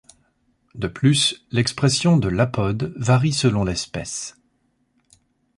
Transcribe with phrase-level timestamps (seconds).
[0.73, 4.35] De plus, l'expression de l'ApoD varie selon l’espèce.